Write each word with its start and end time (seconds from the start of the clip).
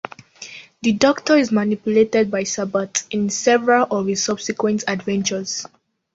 The 0.81 0.93
Doctor 0.93 1.35
is 1.37 1.51
manipulated 1.51 2.31
by 2.31 2.41
Sabbath 2.41 3.05
in 3.11 3.29
several 3.29 3.85
of 3.91 4.07
his 4.07 4.23
subsequent 4.23 4.83
adventures. 4.87 5.67